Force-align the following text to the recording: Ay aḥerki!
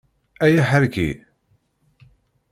Ay 0.45 0.55
aḥerki! 0.61 1.09